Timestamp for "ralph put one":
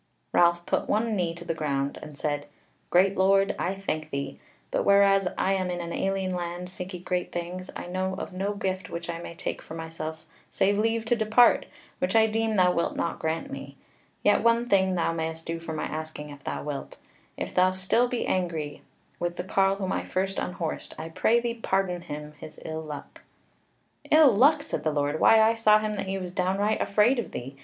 0.33-1.15